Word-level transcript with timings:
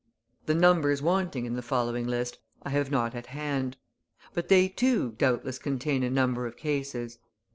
The 0.47 0.55
numbers 0.55 0.99
wanting 0.99 1.45
in 1.45 1.53
the 1.53 1.61
following 1.61 2.07
list 2.07 2.39
I 2.63 2.71
have 2.71 2.89
not 2.89 3.13
at 3.13 3.27
hand; 3.27 3.77
but 4.33 4.47
they, 4.47 4.67
too, 4.67 5.11
doubtless 5.11 5.59
contain 5.59 6.01
a 6.01 6.09
number 6.09 6.47
of 6.47 6.57
cases. 6.57 7.19